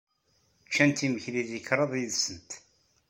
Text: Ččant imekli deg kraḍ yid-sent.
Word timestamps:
Ččant 0.67 1.05
imekli 1.05 1.43
deg 1.49 1.63
kraḍ 1.67 1.91
yid-sent. 1.99 2.51